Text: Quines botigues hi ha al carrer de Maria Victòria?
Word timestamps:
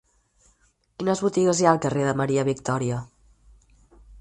Quines 1.03 1.21
botigues 1.27 1.61
hi 1.63 1.67
ha 1.67 1.73
al 1.77 1.81
carrer 1.83 2.07
de 2.09 2.15
Maria 2.23 2.47
Victòria? 2.51 2.99